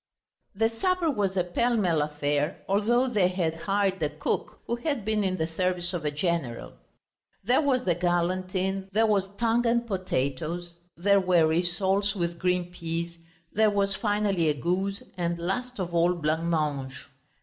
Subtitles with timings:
[0.55, 5.05] The supper was a pell mell affair, although they had hired a cook who had
[5.05, 6.73] been in the service of a general;
[7.43, 13.15] there was the galantine, there was tongue and potatoes, there were rissoles with green peas,
[13.53, 17.07] there was, finally, a goose, and last of all blancmange.